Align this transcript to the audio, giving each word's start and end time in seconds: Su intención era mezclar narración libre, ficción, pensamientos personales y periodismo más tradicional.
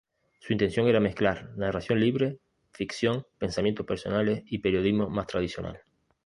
Su 0.39 0.51
intención 0.51 0.87
era 0.87 0.99
mezclar 0.99 1.51
narración 1.57 1.99
libre, 1.99 2.39
ficción, 2.71 3.27
pensamientos 3.37 3.85
personales 3.85 4.41
y 4.47 4.57
periodismo 4.57 5.11
más 5.11 5.27
tradicional. 5.27 5.79